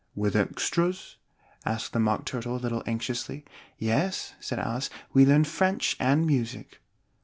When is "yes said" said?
3.77-4.57